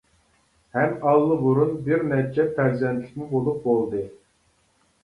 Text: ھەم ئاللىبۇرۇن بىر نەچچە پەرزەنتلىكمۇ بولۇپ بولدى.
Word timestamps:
ھەم 0.77 0.95
ئاللىبۇرۇن 1.09 1.75
بىر 1.89 2.07
نەچچە 2.13 2.47
پەرزەنتلىكمۇ 2.57 3.31
بولۇپ 3.37 3.63
بولدى. 3.69 4.07